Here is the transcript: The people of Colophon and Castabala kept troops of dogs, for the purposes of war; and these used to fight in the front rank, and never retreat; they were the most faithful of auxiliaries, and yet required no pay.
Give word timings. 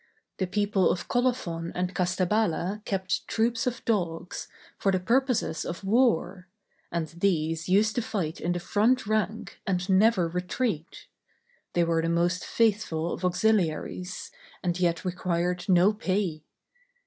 The 0.37 0.47
people 0.47 0.89
of 0.91 1.07
Colophon 1.07 1.71
and 1.75 1.93
Castabala 1.93 2.81
kept 2.85 3.27
troops 3.27 3.67
of 3.67 3.85
dogs, 3.85 4.47
for 4.79 4.91
the 4.91 4.99
purposes 4.99 5.63
of 5.63 5.83
war; 5.83 6.47
and 6.91 7.09
these 7.09 7.69
used 7.69 7.93
to 7.97 8.01
fight 8.01 8.41
in 8.41 8.53
the 8.53 8.59
front 8.59 9.05
rank, 9.05 9.61
and 9.67 9.87
never 9.91 10.27
retreat; 10.27 11.05
they 11.73 11.83
were 11.83 12.01
the 12.01 12.09
most 12.09 12.43
faithful 12.43 13.13
of 13.13 13.23
auxiliaries, 13.23 14.31
and 14.63 14.79
yet 14.79 15.05
required 15.05 15.65
no 15.69 15.93
pay. 15.93 16.45